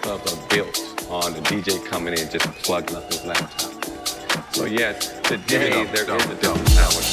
clubs 0.00 0.32
are 0.32 0.48
built 0.48 0.78
on 1.10 1.32
the 1.32 1.40
DJ 1.40 1.84
coming 1.86 2.14
in 2.14 2.28
just 2.30 2.46
plugging 2.62 2.96
up 2.96 3.06
his 3.12 3.24
laptop. 3.24 3.72
So 4.54 4.64
yes, 4.64 5.20
today 5.22 5.84
there 5.92 6.04
is 6.04 6.24
a 6.26 6.34
different 6.36 6.68
sound 6.68 6.96
with 6.96 7.10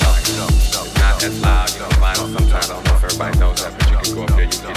not 0.99 1.23
as 1.23 1.41
loud, 1.41 1.69
you 1.73 1.79
it 1.79 2.37
sometimes. 2.37 2.69
I 2.69 2.73
don't 2.73 2.83
know 2.85 2.95
if 2.95 3.03
everybody 3.03 3.39
knows 3.39 3.61
that, 3.61 3.77
but 3.77 3.91
you 3.91 3.97
can 3.97 4.15
go 4.15 4.23
up 4.23 4.29
there, 4.29 4.45
you 4.45 4.49
can 4.49 4.76